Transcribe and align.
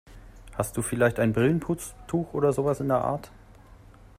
Hast 0.57 0.75
du 0.75 0.81
vielleicht 0.81 1.19
ein 1.19 1.31
Brillenputztuch 1.31 2.33
oder 2.33 2.53
sowas 2.53 2.79
in 2.79 2.87
der 2.87 3.03
Art? 3.03 3.29